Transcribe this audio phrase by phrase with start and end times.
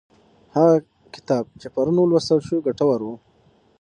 [0.55, 0.73] هغه
[1.15, 3.09] کتاب چې پرون ولوستل شو ګټور و.